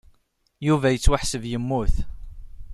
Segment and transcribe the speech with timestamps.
[0.67, 1.95] Yuba yettwaḥseb yemmut.